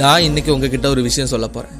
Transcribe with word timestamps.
நான் 0.00 0.24
இன்னைக்கு 0.26 0.54
உங்ககிட்ட 0.54 0.88
ஒரு 0.88 1.02
விஷயம் 1.06 1.30
சொல்ல 1.32 1.46
போறேன். 1.48 1.76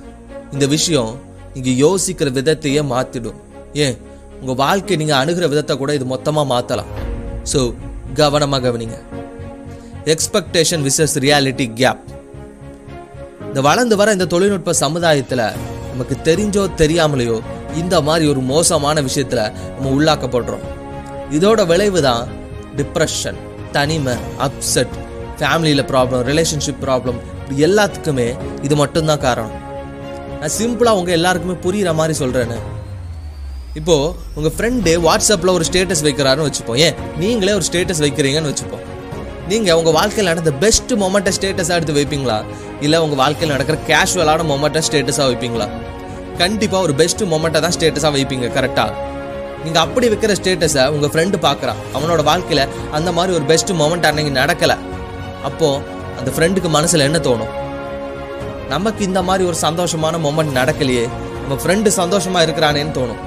இந்த 0.55 0.67
விஷயம் 0.67 1.11
நீங்க 1.55 1.71
யோசிக்கிற 1.85 2.29
விதத்தையே 2.39 2.83
மாத்திடும். 2.93 3.39
ஏன்? 3.85 3.97
உங்க 4.41 4.53
வாழ்க்கை 4.63 4.97
நீங்க 4.97 5.15
அணுகிற 5.23 5.47
விதத்தை 5.49 5.75
கூட 5.77 5.95
இது 5.95 6.07
மொத்தமா 6.15 6.43
மாத்தலாம். 6.53 6.91
ஸோ 7.53 7.61
கவனமாக 8.21 8.63
கவனிங்க. 8.67 8.99
எக்ஸ்பெக்டேஷன் 10.15 10.85
விசஸ் 10.89 11.17
ரியாலிட்டி 11.27 11.67
கேப் 11.81 12.03
இந்த 13.49 13.61
வளர்ந்து 13.69 13.97
வர 13.97 14.13
இந்த 14.13 14.27
தொழில்நுட்ப 14.27 14.73
சமுதாயத்தில் 14.85 15.45
நமக்கு 15.93 16.17
தெரிஞ்சோ 16.29 16.65
தெரியாமலையோ 16.83 17.39
இந்த 17.75 17.97
மாதிரி 18.01 18.25
ஒரு 18.29 18.41
மோசமான 18.53 19.01
விஷயத்தில் 19.01 19.45
நம்ம 19.75 19.91
உள்ளாக்கப்படுறோம் 19.97 20.65
இதோட 21.31 21.61
விளைவு 21.67 22.01
தான் 22.03 22.25
டிப்ரெஷன் 22.77 23.39
தனிமை 23.73 24.15
அப்செட் 24.47 24.95
ஃபேமிலியில் 25.41 25.89
ப்ராப்ளம் 25.93 26.23
ரிலேஷன்ஷிப் 26.31 26.83
ப்ராப்ளம் 26.87 27.19
எல்லாத்துக்குமே 27.57 28.37
இது 28.63 28.77
மட்டும்தான் 28.77 29.19
காரணம். 29.19 29.57
நான் 30.41 30.55
சிம்பிளாக 30.59 30.99
உங்கள் 31.01 31.17
எல்லாருக்குமே 31.19 31.57
புரிகிற 31.65 31.95
மாதிரி 31.95 32.19
சொல்கிறேன்னு 32.19 32.59
இப்போது 33.75 34.15
உங்கள் 34.35 34.55
ஃப்ரெண்டு 34.57 34.93
வாட்ஸ்அப்பில் 35.07 35.53
ஒரு 35.53 35.65
ஸ்டேட்டஸ் 35.71 36.05
வைக்கிறாருன்னு 36.07 36.47
வச்சுப்போம். 36.49 36.77
ஏன்? 36.77 36.95
நீங்களே 37.19 37.53
ஒரு 37.53 37.65
ஸ்டேட்டஸ் 37.73 38.03
வைக்கிறீங்கன்னு 38.05 38.53
வச்சுப்போம். 38.53 38.85
நீங்கள் 39.49 39.75
உங்கள் 39.75 39.93
வாழ்க்கையில் 39.93 40.35
நடந்த 40.35 40.53
பெஸ்ட் 40.53 40.93
மொமெண்ட்டை 40.93 41.33
ஸ்டேட்டஸாக 41.37 41.79
எடுத்து 41.79 41.95
வைப்பீங்களா? 42.01 42.45
இல்லை 42.81 42.99
உங்கள் 42.99 43.19
வாழ்க்கையில் 43.19 43.55
நடக்கிற 43.57 43.79
கேஷுவலான 43.91 44.47
மொமெண்ட்டை 44.53 44.83
ஸ்டேட்டஸாக 44.89 45.29
வைப்பீங்களா? 45.31 45.69
கண்டிப்பாக 46.39 46.83
ஒரு 46.83 46.95
பெஸ்ட் 46.95 47.23
மொமெண்ட்டை 47.23 47.61
தான் 47.61 47.75
ஸ்டேட்டஸாக 47.79 48.13
வைப்பீங்க 48.17 48.49
கரெக்டாக 48.59 48.91
நீங்கள் 49.65 49.83
அப்படி 49.83 50.09
வைக்கிற 50.09 50.35
ஸ்டேட்டஸை 50.41 50.89
உங்கள் 50.89 51.11
ஃப்ரெண்டு 51.11 51.39
பார்க்குறான் 51.47 51.81
அவனோட 51.97 52.23
வாழ்க்கையில் 52.23 52.69
அந்த 52.91 53.13
மாதிரி 53.13 53.35
ஒரு 53.37 53.45
பெஸ்ட் 53.45 53.73
மொமெண்ட் 53.73 54.07
அன்னைக்கு 54.07 54.33
நடக்கலை. 54.41 54.77
அப்போது 55.43 55.99
அந்த 56.21 56.31
ஃப்ரெண்டுக்கு 56.37 56.71
மனசில் 56.77 57.07
என்ன 57.09 57.19
தோணும்? 57.27 57.53
நமக்கு 58.73 59.03
இந்த 59.09 59.21
மாதிரி 59.29 59.45
ஒரு 59.51 59.57
சந்தோஷமான 59.67 60.19
மொமெண்ட் 60.27 60.57
நடக்கலையே 60.61 61.05
நம்ம 61.43 61.57
ஃப்ரெண்டு 61.63 61.91
சந்தோஷமாக 62.01 62.45
இருக்கிறானேன்னு 62.47 62.97
தோணும். 62.99 63.21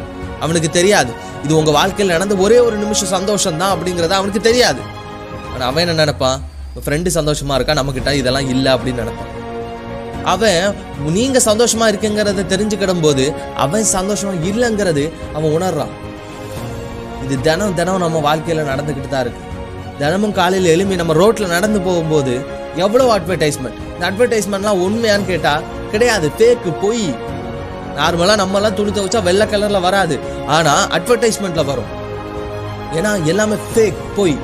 அவனுக்கு 0.43 0.69
தெரியாது. 0.77 1.11
இது 1.45 1.53
உங்கள் 1.59 1.75
வாழ்க்கையில் 1.77 2.13
நடந்த 2.15 2.35
ஒரே 2.45 2.57
ஒரு 2.67 2.75
நிமிஷம் 2.83 3.13
சந்தோஷம் 3.15 3.59
தான் 3.61 3.73
அப்படிங்கிறத 3.75 4.15
அவனுக்கு 4.19 4.41
தெரியாது. 4.49 4.81
ஆனால் 5.53 5.67
அவன் 5.69 5.83
என்ன 5.85 5.95
நினைப்பான்? 6.03 6.39
ஃப்ரெண்டு 6.85 7.09
சந்தோஷமாக 7.17 7.57
இருக்கா? 7.59 7.73
நம்மக்கிட்ட 7.79 8.11
இதெல்லாம் 8.19 8.47
இல்லை 8.53 8.69
அப்படின்னு 8.75 9.03
நினைப்பான். 9.03 9.31
அவன் 10.33 11.13
நீங்கள் 11.17 11.45
சந்தோஷமாக 11.49 11.91
இருக்குங்கிறத 11.91 12.45
தெரிஞ்சுக்கிடும் 12.53 13.03
போது 13.05 13.23
அவன் 13.63 13.85
சந்தோஷமாக 13.97 14.47
இல்லைங்கிறது 14.49 15.03
அவன் 15.37 15.53
உணர்றான். 15.57 15.93
இது 17.25 17.35
தினம் 17.47 17.75
தினம் 17.79 18.03
நம்ம 18.05 18.21
வாழ்க்கையில் 18.27 18.69
நடந்துக்கிட்டு 18.71 19.11
தான் 19.13 19.23
இருக்கு. 19.25 19.41
தினமும் 20.01 20.35
காலையில் 20.39 20.73
எழும்பி 20.75 20.95
நம்ம 21.01 21.13
ரோட்டில் 21.21 21.53
நடந்து 21.55 21.79
போகும்போது 21.87 22.33
எவ்வளவு 22.75 23.17
அட்வர்டைஸ்மெண்ட் 23.17 23.79
இந்த 23.93 24.11
அட்வர்டைஸ்மெண்ட்லாம் 24.11 24.81
உண்மையான்னு 24.85 25.25
கேட்டா 25.25 25.61
கிடையாது. 25.91 26.35
தேக்கு 26.35 26.71
பொய். 26.71 27.15
நார்மலாக 27.97 28.41
நம்மலாம் 28.41 28.73
துணி 28.73 28.91
துவைச்சா 28.91 29.23
வெள்ளை 29.23 29.47
கலரில் 29.47 29.81
வராது. 29.81 30.19
ஆனால் 30.47 30.87
அட்வர்டைஸ்மெண்ட்டில் 30.87 31.65
வரும். 31.65 31.91
ஏன்னா 32.95 33.23
எல்லாமே 33.23 33.55
ஃபேக் 33.55 34.01
பொய். 34.15 34.37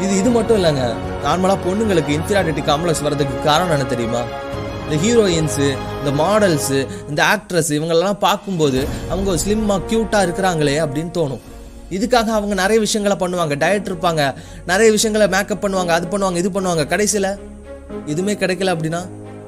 இது 0.00 0.16
இது 0.16 0.30
மட்டும் 0.30 0.64
இல்லைங்க. 0.64 0.94
நார்மலாக 1.24 1.58
பொண்ணுங்களுக்கு 1.66 2.14
இன்ஃபீரியாரிட்டி 2.18 2.64
காம்ப்ளெக்ஸ் 2.70 3.02
வர்றதுக்கு 3.02 3.42
காரணம் 3.42 3.70
என்ன 3.70 3.84
தெரியுமா? 3.84 4.22
இந்த 4.84 4.96
ஹீரோயின்ஸு 5.06 5.76
இந்த 5.98 6.22
மாடல்ஸு 6.22 6.86
இந்த 7.08 7.24
ஆக்ட்ரஸ் 7.24 7.72
இவங்களெல்லாம் 7.76 8.18
பார்க்கும்போது 8.18 8.88
அவங்க 9.10 9.32
ஸ்லிம்மாக 9.32 9.80
க்யூட்டாக 9.90 10.26
இருக்கிறாங்களே 10.26 10.76
அப்படின்னு 10.84 11.10
தோணும். 11.18 11.40
இதுக்காக 11.96 12.28
அவங்க 12.38 12.54
நிறைய 12.62 12.78
விஷயங்களை 12.86 13.16
பண்ணுவாங்க. 13.22 13.54
டயட் 13.62 13.88
இருப்பாங்க. 13.90 14.22
நிறைய 14.70 14.88
விஷயங்களை 14.96 15.26
மேக்கப் 15.34 15.62
பண்ணுவாங்க 15.64 15.92
அது 15.98 16.06
பண்ணுவாங்க 16.12 16.36
இது 16.42 16.50
பண்ணுவாங்க. 16.56 16.86
கடைசியில் 16.86 17.30
எதுவுமே 18.12 18.34
கிடைக்கல 18.42 18.74
அப்படின்னா 18.74 19.00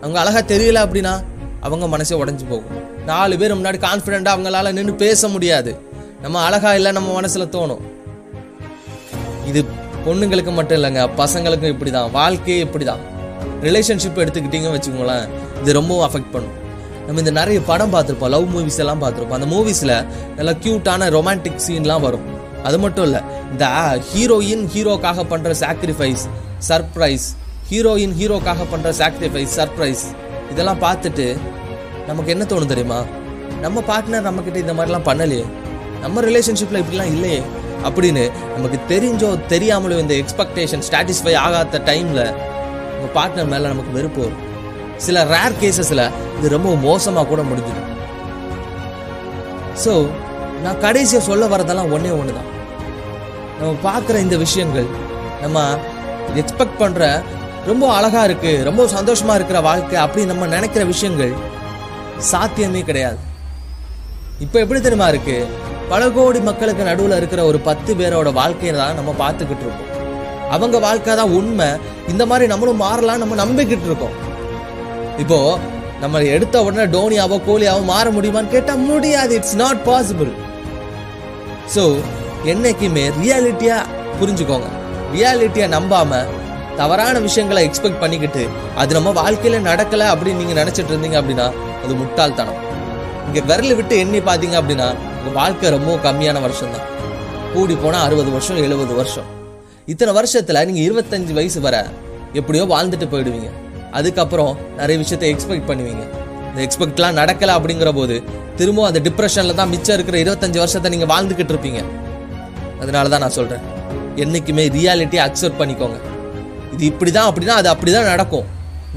அவங்க 0.02 0.18
அழகாக 0.22 0.44
தெரியல 0.54 0.78
அப்படின்னா 0.86 1.14
அவங்க 1.60 1.86
மனசே 1.94 2.14
உடஞ்சி 2.22 2.44
போகும். 2.48 2.74
நாலு 3.10 3.38
பேர் 3.38 3.56
முன்னாடி 3.58 3.78
கான்ஃபிடென்ட்டாக 3.86 4.36
அவங்களால 4.36 4.72
நின்று 4.72 4.94
பேச 4.94 5.28
முடியாது. 5.28 5.72
நம்ம 6.22 6.42
அழகாக 6.42 6.74
இல்லை 6.74 6.92
நம்ம 6.92 7.12
மனசில் 7.12 7.52
தோணும். 7.54 7.82
இது 9.50 9.64
பொண்ணுங்களுக்கு 10.06 10.52
மட்டும் 10.52 10.78
இல்லைங்க 10.78 11.02
பசங்களுக்கும் 11.16 11.72
இப்படி 11.74 11.90
தான் 11.90 12.10
வாழ்க்கையே 12.10 12.60
இப்படி 12.60 12.84
தான் 12.84 13.02
ரிலேஷன்ஷிப் 13.62 14.20
எடுத்துக்கிட்டீங்கன்னு 14.22 14.76
வச்சுக்கோங்களேன் 14.76 15.26
இது 15.62 15.72
ரொம்பவும் 15.72 16.06
அஃபெக்ட் 16.08 16.32
பண்ணும். 16.32 16.54
நம்ம 17.06 17.20
இந்த 17.20 17.30
நிறைய 17.30 17.58
படம் 17.70 17.92
பார்த்துருப்போம் 17.94 18.32
லவ் 18.34 18.46
மூவிஸ் 18.54 18.78
எல்லாம் 18.78 19.02
பார்த்துருப்போம். 19.02 19.38
அந்த 19.38 19.48
மூவிஸில் 19.54 19.96
நல்லா 20.36 20.52
க்யூட்டான 20.64 21.08
ரொமான்டிக் 21.16 21.64
சீன்லாம் 21.66 22.00
வரும். 22.00 22.33
அது 22.68 22.76
மட்டும் 22.84 23.06
இல்லை 23.08 23.20
இந்த 23.52 23.64
ஹீரோயின் 24.10 24.64
ஹீரோக்காக 24.74 25.24
பண்ணுற 25.32 25.50
சாக்ரிஃபைஸ் 25.62 26.24
சர்ப்ரைஸ் 26.68 27.26
ஹீரோயின் 27.70 28.14
ஹீரோக்காக 28.20 28.64
பண்ணுற 28.72 28.90
சாக்ரிஃபைஸ் 29.00 29.52
சர்ப்ரைஸ் 29.58 30.04
இதெல்லாம் 30.52 30.80
பார்த்துட்டு 30.86 31.26
நமக்கு 32.08 32.32
என்ன 32.34 32.44
தோணும் 32.44 32.72
தெரியுமா? 32.72 32.98
நம்ம 33.64 33.82
பார்ட்னர் 33.90 34.26
நம்மக்கிட்ட 34.28 34.58
இந்த 34.64 34.74
மாதிரிலாம் 34.78 35.06
பண்ணலையே. 35.10 35.44
நம்ம 36.02 36.22
ரிலேஷன்ஷிப்பில் 36.22 36.80
இப்படிலாம் 36.82 37.12
இல்லையே. 37.14 37.38
அப்படின்னு 37.86 38.24
நமக்கு 38.56 38.78
தெரிஞ்சோ 38.92 39.30
தெரியாமலோ 39.52 39.96
இந்த 40.02 40.14
எக்ஸ்பெக்டேஷன் 40.22 40.84
சாட்டிஸ்ஃபை 40.90 41.34
ஆகாத 41.44 41.80
டைமில் 41.88 42.24
நம்ம 42.92 43.08
பார்ட்னர் 43.16 43.50
மேலே 43.52 43.66
நமக்கு 43.72 43.96
வெறுப்பு 43.98 44.20
வரும். 44.24 44.42
சில 45.06 45.24
ரேர் 45.24 45.58
கேசஸில் 45.62 46.04
இது 46.38 46.48
ரொம்ப 46.56 46.70
மோசமாக 46.88 47.26
கூட 47.32 47.42
முடிஞ்சிடும் 47.42 47.90
ஸோ 49.84 49.92
நான் 50.64 50.82
கடைசியாக 50.84 51.28
சொல்ல 51.30 51.44
வரதெல்லாம் 51.54 51.92
ஒன்றே 51.94 52.12
ஒன்று 52.20 52.36
தான் 52.38 52.50
நம்ம 53.58 53.72
பார்க்குற 53.88 54.16
இந்த 54.24 54.36
விஷயங்கள் 54.44 54.88
நம்ம 55.42 55.58
எக்ஸ்பெக்ட் 56.40 56.80
பண்ணுற 56.82 57.04
ரொம்ப 57.70 57.84
அழகாக 57.96 58.24
இருக்குது 58.28 58.64
ரொம்ப 58.68 58.82
சந்தோஷமாக 58.94 59.38
இருக்கிற 59.38 59.58
வாழ்க்கை 59.68 59.98
அப்படி 60.04 60.22
நம்ம 60.30 60.46
நினைக்கிற 60.54 60.82
விஷயங்கள் 60.92 61.32
சாத்தியமே 62.30 62.80
கிடையாது. 62.88 63.20
இப்போ 64.44 64.56
எப்படி 64.62 64.80
தெரியுமா 64.80 65.08
இருக்கு? 65.12 65.36
பல 65.92 66.02
கோடி 66.16 66.40
மக்களுக்கு 66.48 66.88
நடுவில் 66.88 67.16
இருக்கிற 67.20 67.40
ஒரு 67.50 67.58
பத்து 67.68 67.90
பேரோட 68.00 68.28
வாழ்க்கையை 68.40 68.74
தான் 68.80 68.98
நம்ம 68.98 69.10
பார்த்துக்கிட்டு 69.22 69.64
இருக்கோம். 69.66 69.90
அவங்க 70.54 70.76
வாழ்க்கை 70.86 71.14
தான் 71.20 71.34
உண்மை. 71.38 71.68
இந்த 72.12 72.22
மாதிரி 72.30 72.46
நம்மளும் 72.52 72.82
மாறலாம் 72.84 73.22
நம்ம 73.22 73.38
நம்பிக்கிட்டு 73.42 73.88
இருக்கோம். 73.90 74.16
இப்போ 75.24 75.38
நம்ம 76.02 76.22
எடுத்த 76.36 76.62
உடனே 76.66 76.84
டோனியாவோ 76.96 77.36
கோலியாவோ 77.48 77.82
மாற 77.92 78.06
முடியுமான்னு 78.16 78.54
கேட்டால் 78.54 78.84
முடியாது. 78.90 79.32
இட்ஸ் 79.38 79.58
நாட் 79.62 79.82
பாசிபிள் 79.90 80.32
ஸோ 81.74 81.84
என்னைக்குமே 82.52 83.04
ரியாலிட்டியா 83.20 83.76
புரிஞ்சுக்கோங்க. 84.20 84.68
ரியாலிட்டியை 85.14 85.66
நம்பாம 85.74 86.20
தவறான 86.80 87.16
விஷயங்களை 87.26 87.60
எக்ஸ்பெக்ட் 87.66 88.00
பண்ணிக்கிட்டு 88.02 88.42
அது 88.80 88.96
நம்ம 88.96 89.10
வாழ்க்கையில 89.20 89.60
நடக்கல 89.70 90.08
அப்படின்னு 90.12 90.40
நீங்க 90.42 90.54
நினைச்சிட்டு 90.60 90.92
இருந்தீங்க 90.92 91.18
அப்படின்னா 91.20 91.46
அது 91.84 91.94
முட்டாள்தனம். 92.00 92.60
இங்க 93.26 93.40
விரல் 93.50 93.76
விட்டு 93.78 93.94
எண்ணி 94.04 94.20
பாத்தீங்க 94.28 94.56
அப்படின்னா 94.60 94.88
உங்க 95.18 95.30
வாழ்க்கை 95.40 95.70
ரொம்ப 95.76 95.94
கம்மியான 96.06 96.40
வருஷம் 96.46 96.74
தான் 96.74 96.88
கூடி 97.54 97.74
போனா 97.82 97.98
அறுபது 98.06 98.30
வருஷம் 98.36 98.60
எழுபது 98.66 98.94
வருஷம். 99.00 99.28
இத்தனை 99.92 100.12
வருஷத்துல 100.18 100.64
நீங்க 100.68 100.82
இருபத்தஞ்சு 100.88 101.32
வயசு 101.38 101.60
வர 101.66 101.76
எப்படியோ 102.40 102.64
வாழ்ந்துட்டு 102.74 103.06
போயிடுவீங்க. 103.12 103.50
அதுக்கப்புறம் 103.98 104.52
நிறைய 104.78 104.96
விஷயத்தை 105.02 105.28
எக்ஸ்பெக்ட் 105.32 105.68
பண்ணுவீங்க. 105.70 106.04
இந்த 106.48 106.60
எக்ஸ்பெக்ட்லாம் 106.66 107.18
நடக்கல 107.20 107.54
அப்படிங்கிற 107.58 107.90
போது 107.98 108.16
திரும்ப 108.58 108.86
அந்த 108.88 109.00
டிப்ரெஷன்ல 109.06 109.54
தான் 109.60 109.70
மிச்சம் 109.74 109.96
இருக்கிற 109.98 110.18
இருபத்தஞ்சு 110.24 110.58
வருஷத்தை 110.62 110.90
நீங்க 110.94 111.06
வாழ்ந்துகிட்டு 111.14 111.52
இருப்பீங்க. 111.54 111.80
அதனால 112.84 113.10
தான் 113.14 113.24
நான் 113.24 113.36
சொல்கிறேன் 113.38 113.64
என்னைக்குமே 114.22 114.64
ரியாலிட்டியை 114.78 115.22
அக்செப்ட் 115.26 115.60
பண்ணிக்கோங்க. 115.60 115.98
இது 116.74 116.84
இப்படி 116.92 117.10
தான் 117.18 117.28
அப்படின்னா 117.30 117.54
அது 117.60 117.68
அப்படிதான் 117.74 118.10
நடக்கும். 118.12 118.46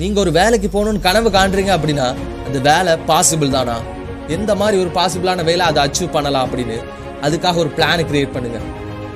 நீங்கள் 0.01 0.23
ஒரு 0.23 0.31
வேலைக்கு 0.39 0.67
போகணுன்னு 0.73 1.05
கனவு 1.05 1.29
காண்றீங்க 1.37 1.71
அப்படின்னா 1.77 2.07
அந்த 2.47 2.59
வேலை 2.69 2.91
பாசிபிள் 3.09 3.55
தானா? 3.57 3.75
எந்த 4.35 4.51
மாதிரி 4.61 4.77
ஒரு 4.83 4.91
பாசிபிளான 4.97 5.43
வேலை 5.49 5.63
அதை 5.69 5.79
அச்சீவ் 5.85 6.15
பண்ணலாம் 6.15 6.45
அப்படின்னு 6.47 6.77
அதுக்காக 7.27 7.59
ஒரு 7.63 7.69
பிளானை 7.77 8.03
கிரியேட் 8.09 8.35
பண்ணுங்கள் 8.35 8.65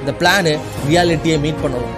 இந்த 0.01 0.11
பிளானு 0.19 0.51
ரியாலிட்டியை 0.87 1.37
மீட் 1.45 1.61
பண்ணணும். 1.63 1.95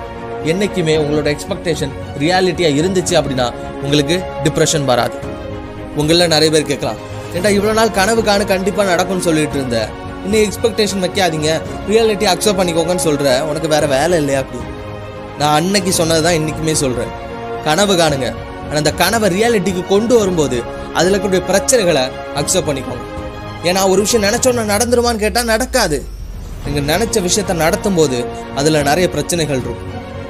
என்னைக்குமே 0.52 0.96
உங்களோட 1.04 1.28
எக்ஸ்பெக்டேஷன் 1.36 1.94
ரியாலிட்டியாக 2.22 2.80
இருந்துச்சு 2.82 3.16
அப்படின்னா 3.20 3.48
உங்களுக்கு 3.84 4.16
டிப்ரெஷன் 4.46 4.88
வராது. 4.92 5.18
உங்களில் 6.02 6.32
நிறைய 6.36 6.50
பேர் 6.56 6.72
கேட்கலாம் 6.72 7.00
ஏன்டா 7.36 7.52
இவ்வளோ 7.58 7.76
நாள் 7.80 7.98
கனவு 8.00 8.22
காணு 8.30 8.44
கண்டிப்பாக 8.54 8.92
நடக்கும்னு 8.94 9.28
சொல்லிட்டு 9.28 9.58
இருந்தேன் 9.60 9.92
இன்னும் 10.26 10.44
எக்ஸ்பெக்டேஷன் 10.46 11.04
வைக்காதீங்க. 11.06 11.50
ரியாலிட்டி 11.92 12.26
அக்செப்ட் 12.34 12.60
பண்ணிக்கோங்கன்னு 12.60 13.06
சொல்கிறேன் 13.08 13.42
உனக்கு 13.50 13.68
வேறு 13.74 13.88
வேலை 13.96 14.18
இல்லையா 14.22 14.42
அப்படி? 14.44 14.62
நான் 15.40 15.56
அன்னைக்கு 15.60 15.92
சொன்னது 16.00 16.24
தான் 16.26 16.38
இன்றைக்குமே 16.40 16.76
சொல்கிறேன் 16.84 17.12
கனவு 17.68 17.94
காணுங்க. 18.02 18.28
ஆனால் 18.66 18.82
அந்த 18.84 18.94
கனவை 19.02 19.28
ரியாலிட்டிக்கு 19.36 19.84
கொண்டு 19.94 20.14
வரும்போது 20.20 20.58
அதில் 20.98 21.12
இருக்கக்கூடிய 21.12 21.42
பிரச்சனைகளை 21.50 22.04
அக்செப்ட் 22.40 22.68
பண்ணிக்கோங்க. 22.70 23.04
ஏன்னா 23.70 23.82
ஒரு 23.92 24.00
விஷயம் 24.06 24.26
நினச்சோன்னு 24.28 24.72
நடந்துருமான்னு 24.74 25.24
கேட்டால் 25.26 25.52
நடக்காது. 25.54 25.98
நீங்கள் 26.66 26.88
நினச்ச 26.94 27.16
விஷயத்த 27.28 27.54
நடத்தும் 27.64 27.98
போது 28.00 28.18
அதில் 28.60 28.86
நிறைய 28.90 29.06
பிரச்சனைகள் 29.16 29.62
இருக்கும். 29.64 29.82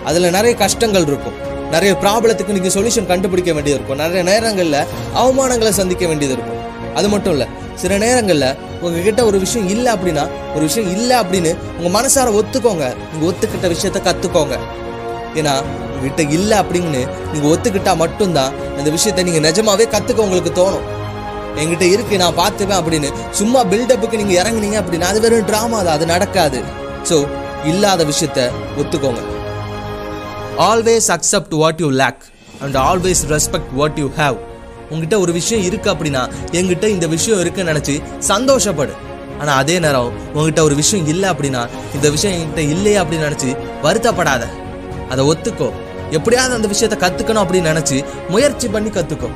அதில் 0.09 0.33
நிறைய 0.37 0.53
கஷ்டங்கள் 0.63 1.07
இருக்கும். 1.09 1.35
நிறைய 1.73 1.91
ப்ராப்ளத்துக்கு 2.03 2.55
நீங்கள் 2.57 2.75
சொல்யூஷன் 2.77 3.09
கண்டுபிடிக்க 3.11 3.51
வேண்டியது 3.57 3.79
இருக்கும். 3.79 4.01
நிறைய 4.03 4.21
நேரங்களில் 4.31 4.79
அவமானங்களை 5.21 5.71
சந்திக்க 5.81 6.03
வேண்டியது 6.11 6.35
இருக்கும். 6.37 6.61
அது 6.99 7.07
மட்டும் 7.13 7.33
இல்லை 7.35 7.47
சில 7.81 7.97
நேரங்களில் 8.05 8.49
உங்ககிட்ட 8.85 9.21
ஒரு 9.29 9.37
விஷயம் 9.43 9.69
இல்லை 9.75 9.89
அப்படின்னா 9.95 10.23
ஒரு 10.55 10.63
விஷயம் 10.69 10.89
இல்லை 10.95 11.15
அப்படின்னு 11.23 11.51
உங்கள் 11.77 11.95
மனசார 11.97 12.33
ஒத்துக்கோங்க. 12.39 12.85
நீங்கள் 13.11 13.27
ஒத்துக்கிட்ட 13.29 13.67
விஷயத்த 13.75 14.01
கற்றுக்கோங்க 14.07 14.55
ஏன்னா 15.39 15.53
உங்ககிட்ட 15.93 16.23
இல்லை 16.37 16.57
அப்படின்னு 16.63 17.01
நீங்கள் 17.33 17.51
ஒத்துக்கிட்டா 17.53 17.93
மட்டும்தான் 18.03 18.53
அந்த 18.79 18.89
விஷயத்தை 18.97 19.23
நீங்கள் 19.29 19.45
நிஜமாவே 19.47 19.87
கற்றுக்க 19.95 20.27
உங்களுக்கு 20.27 20.53
தோணும். 20.61 20.87
என்கிட்ட 21.61 21.85
இருக்கு 21.95 22.21
நான் 22.23 22.39
பார்த்துப்பேன் 22.41 22.79
அப்படின்னு 22.81 23.09
சும்மா 23.39 23.59
பில்டப்புக்கு 23.71 24.19
நீங்கள் 24.21 24.39
இறங்குனீங்க 24.41 24.77
அப்படின்னா 24.81 25.09
அது 25.13 25.21
வெறும் 25.25 25.49
ட்ராமா 25.51 25.79
தான் 25.87 25.95
அது 25.97 26.05
நடக்காது. 26.13 26.61
ஸோ 27.09 27.17
இல்லாத 27.71 28.01
விஷயத்த 28.11 28.39
ஒத்துக்கோங்க. 28.81 29.21
Always 30.69 31.07
accept 31.17 31.53
what 31.61 31.81
you 31.83 31.89
lack 32.03 32.23
and 32.63 32.77
always 32.89 33.23
respect 33.35 33.71
what 33.79 33.99
you 34.03 34.07
have 34.21 34.37
உங்ககிட்ட 34.93 35.17
ஒரு 35.25 35.31
விஷயம் 35.39 35.65
இருக்கு 35.69 35.89
அப்படின்னா 35.93 36.23
என்கிட்ட 36.57 36.85
இந்த 36.95 37.07
விஷயம் 37.15 37.41
இருக்குன்னு 37.43 37.71
நினச்சி 37.73 37.95
சந்தோஷப்படு. 38.31 38.93
ஆனால் 39.41 39.57
அதே 39.61 39.75
நேரம் 39.85 40.11
உங்ககிட்ட 40.33 40.61
ஒரு 40.67 40.75
விஷயம் 40.81 41.07
இல்லை 41.13 41.29
அப்படின்னா 41.33 41.61
இந்த 41.95 42.07
விஷயம் 42.15 42.35
என்கிட்ட 42.37 42.63
இல்லையே 42.73 42.99
அப்படின்னு 43.03 43.27
நினச்சி 43.29 43.49
வருத்தப்படாத. 43.85 44.43
அதை 45.13 45.23
ஒத்துக்கோ. 45.31 45.69
எப்படியாவது 46.17 46.57
அந்த 46.57 46.67
விஷயத்த 46.73 46.95
கற்றுக்கணும் 47.03 47.43
அப்படின்னு 47.43 47.71
நினச்சி 47.73 47.97
முயற்சி 48.33 48.67
பண்ணி 48.75 48.89
கற்றுக்கோ 48.97 49.29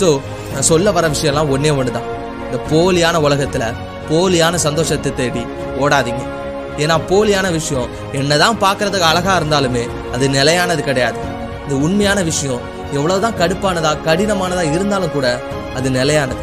ஸோ 0.00 0.08
நான் 0.52 0.66
சொல்ல 0.70 0.90
வர 0.96 1.06
விஷயம்லாம் 1.14 1.50
ஒன்றே 1.54 1.70
ஒன்று 1.80 1.92
தான் 1.96 2.08
இந்த 2.46 2.58
போலியான 2.70 3.16
உலகத்தில் 3.26 3.66
போலியான 4.10 4.54
சந்தோஷத்தை 4.66 5.10
தேடி 5.20 5.42
ஓடாதீங்க. 5.82 6.22
ஏன்னா 6.82 6.96
போலியான 7.10 7.46
விஷயம் 7.58 7.88
என்னதான் 8.18 8.60
பார்க்கறதுக்கு 8.64 9.10
அழகா 9.10 9.32
இருந்தாலுமே 9.40 9.82
அது 10.14 10.24
நிலையானது 10.36 10.82
கிடையாது. 10.88 11.18
இந்த 11.64 11.74
உண்மையான 11.86 12.18
விஷயம் 12.30 12.62
எவ்வளவுதான் 12.96 13.38
கடுப்பானதா 13.40 13.90
கடினமானதா 14.06 14.64
இருந்தாலும் 14.74 15.14
கூட 15.16 15.26
அது 15.78 15.90
நிலையானது. 15.90 16.42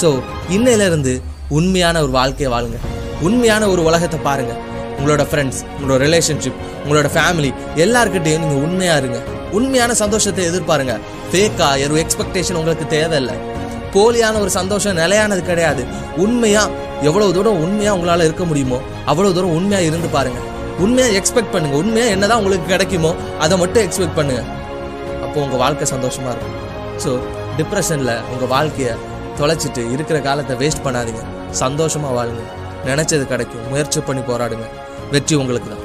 ஸோ 0.00 0.08
இன்னையிலிருந்து 0.56 1.12
உண்மையான 1.58 1.96
ஒரு 2.04 2.12
வாழ்க்கையை 2.18 2.50
வாழுங்க. 2.54 2.78
உண்மையான 3.26 3.68
ஒரு 3.72 3.82
உலகத்தை 3.88 4.18
பாருங்க. 4.28 4.54
உங்களோட 4.98 5.22
ஃப்ரெண்ட்ஸ் 5.30 5.60
உங்களோட 5.76 5.98
ரிலேஷன்ஷிப் 6.06 6.60
உங்களோட 6.84 7.08
ஃபேமிலி 7.14 7.50
எல்லாருக்கிட்டையும் 7.84 8.42
நீங்க 8.44 8.58
உண்மையா 8.66 8.96
இருங்க. 9.02 9.18
உண்மையான 9.58 9.94
சந்தோஷத்தை 10.02 10.44
எதிர்பாருங்க. 10.50 10.94
ஃபேக்கா 11.30 11.68
ஒரு 11.86 12.00
எக்ஸ்பெக்டேஷன் 12.04 12.58
உங்களுக்கு 12.60 12.86
தேவையில்லை. 12.96 13.36
போலியான 13.94 14.38
ஒரு 14.44 14.50
சந்தோஷம் 14.58 14.98
நிலையானது 15.02 15.42
கிடையாது. 15.50 15.82
உண்மையா 16.24 16.62
எவ்வளவு 17.08 17.34
தூரம் 17.36 17.62
உண்மையா 17.64 17.92
உங்களால 17.96 18.26
இருக்க 18.28 18.44
முடியுமோ 18.50 18.78
அவ்வளவு 19.10 19.34
தூரம் 19.36 19.56
உண்மையா 19.58 19.80
இருந்து 19.88 20.08
பாருங்க. 20.16 20.40
உண்மையா 20.84 21.08
எக்ஸ்பெக்ட் 21.18 21.54
பண்ணுங்க. 21.54 21.76
உண்மையா 21.82 22.06
என்னதான் 22.14 22.40
உங்களுக்கு 22.42 22.66
கிடைக்குமோ 22.72 23.10
அதை 23.46 23.54
மட்டும் 23.62 23.84
எக்ஸ்பெக்ட் 23.86 24.18
பண்ணுங்க. 24.20 24.42
அப்போ 25.34 25.46
உங்கள் 25.46 25.60
வாழ்க்கை 25.62 25.86
சந்தோஷமாக 25.92 26.32
இருக்கும். 26.32 26.58
ஸோ 27.02 27.10
டிப்ரெஷனில் 27.58 28.10
உங்கள் 28.32 28.50
வாழ்க்கையை 28.52 28.92
தொலைச்சிட்டு 29.38 29.82
இருக்கிற 29.94 30.18
காலத்தை 30.26 30.54
வேஸ்ட் 30.60 30.82
பண்ணாதீங்க. 30.84 31.22
சந்தோஷமாக 31.60 32.12
வாழுங்க. 32.16 32.42
நினச்சது 32.88 33.24
கிடைக்கும். 33.32 33.64
முயற்சி 33.72 34.00
பண்ணி 34.08 34.22
போராடுங்க. 34.28 34.66
வெற்றி 35.14 35.34
உங்களுக்கு 35.40 35.70
தான். 35.72 35.82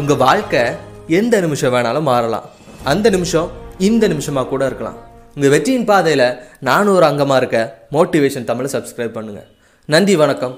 உங்கள் 0.00 0.20
வாழ்க்கை 0.24 0.62
எந்த 1.20 1.40
நிமிஷம் 1.44 1.72
வேணாலும் 1.74 2.06
மாறலாம். 2.10 2.46
அந்த 2.92 3.06
நிமிஷம் 3.16 3.48
இந்த 3.88 4.04
நிமிஷமாக 4.12 4.50
கூட 4.52 4.62
இருக்கலாம். 4.70 4.98
உங்கள் 5.36 5.54
வெற்றியின் 5.54 5.88
பாதையில் 5.92 6.26
நானும் 6.70 6.94
ஒரு 6.98 7.08
அங்கமாக 7.10 7.40
இருக்க 7.42 7.58
மோட்டிவேஷன் 7.96 8.48
தமிழை 8.50 8.70
சப்ஸ்கிரைப் 8.76 9.16
பண்ணுங்கள் 9.18 9.48
நன்றி 9.94 10.16
வணக்கம். 10.22 10.54